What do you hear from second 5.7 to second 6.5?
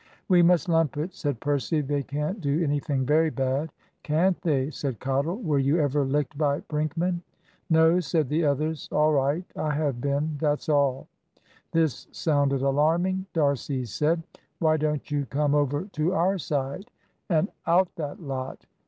ever licked